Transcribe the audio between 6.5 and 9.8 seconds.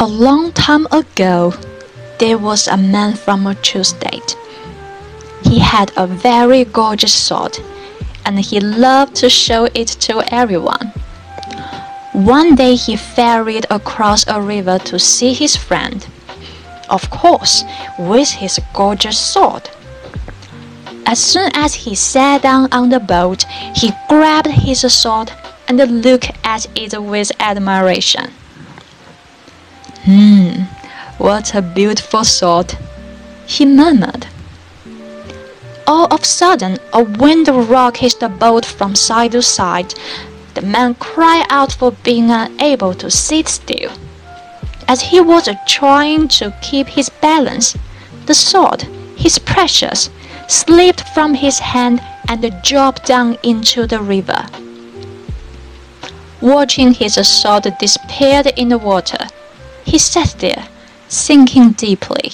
gorgeous sword, and he loved to show